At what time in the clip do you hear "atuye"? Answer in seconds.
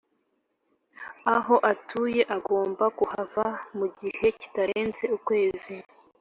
1.71-2.21